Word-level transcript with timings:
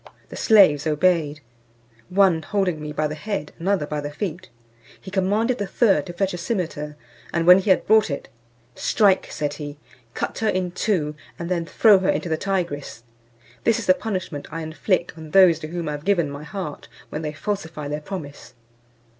The 0.29 0.35
slaves 0.35 0.87
obeyed, 0.87 1.41
one 2.09 2.41
holding 2.41 2.81
me 2.81 2.91
by 2.91 3.05
the 3.05 3.13
head, 3.13 3.51
another 3.59 3.85
by 3.85 4.01
the 4.01 4.09
feet; 4.09 4.49
he 4.99 5.11
commanded 5.11 5.59
the 5.59 5.67
third 5.67 6.07
to 6.07 6.13
fetch 6.13 6.33
a 6.33 6.39
cimeter, 6.39 6.95
and 7.31 7.45
when 7.45 7.59
he 7.59 7.69
had 7.69 7.85
brought 7.85 8.09
it, 8.09 8.27
"Strike," 8.73 9.27
said 9.31 9.53
he, 9.53 9.77
"cut 10.15 10.39
her 10.39 10.49
in 10.49 10.71
two, 10.71 11.13
and 11.37 11.49
then 11.51 11.67
throw 11.67 11.99
her 11.99 12.09
into 12.09 12.29
the 12.29 12.35
Tygris. 12.37 13.03
This 13.63 13.77
is 13.77 13.85
the 13.85 13.93
punishment 13.93 14.47
I 14.51 14.63
inflict 14.63 15.15
on 15.19 15.29
those 15.29 15.59
to 15.59 15.67
whom 15.67 15.87
I 15.87 15.91
have 15.91 16.03
given 16.03 16.31
my 16.31 16.45
heart, 16.45 16.87
when 17.09 17.21
they 17.21 17.31
falsify 17.31 17.87
their 17.87 18.01
promise." 18.01 18.55